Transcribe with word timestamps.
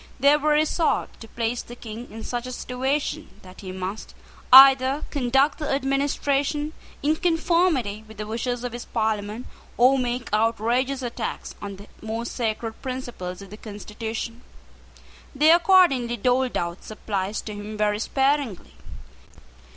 They 0.19 0.35
were 0.35 0.49
resolved 0.53 1.19
to 1.21 1.27
place 1.27 1.61
the 1.61 1.75
King 1.75 2.09
in 2.09 2.23
such 2.23 2.47
a 2.47 2.51
situation 2.51 3.29
that 3.43 3.61
he 3.61 3.71
must 3.71 4.15
either 4.51 5.03
conduct 5.11 5.59
the 5.59 5.69
administration 5.71 6.73
in 7.03 7.17
conformity 7.17 8.03
with 8.07 8.17
the 8.17 8.25
wishes 8.25 8.63
of 8.63 8.73
his 8.73 8.83
Parliament, 8.85 9.45
or 9.77 9.99
make 9.99 10.33
outrageous 10.33 11.03
attacks 11.03 11.53
on 11.61 11.75
the 11.75 11.87
most 12.01 12.31
sacred 12.35 12.81
principles 12.81 13.43
of 13.43 13.51
the 13.51 13.57
constitution. 13.57 14.41
They 15.35 15.51
accordingly 15.51 16.17
doled 16.17 16.57
out 16.57 16.83
supplies 16.83 17.39
to 17.41 17.53
him 17.53 17.77
very 17.77 17.99
sparingly. 17.99 18.73